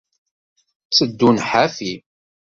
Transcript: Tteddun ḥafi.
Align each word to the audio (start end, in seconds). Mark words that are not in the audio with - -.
Tteddun 0.87 1.37
ḥafi. 1.49 1.93